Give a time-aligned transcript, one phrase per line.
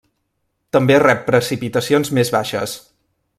[0.77, 2.75] També rep precipitacions més baixes.